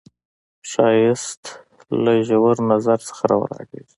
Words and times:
ښایست 0.69 1.41
له 2.03 2.13
ژور 2.27 2.55
نظر 2.71 2.99
نه 3.09 3.13
راولاړیږي 3.29 3.81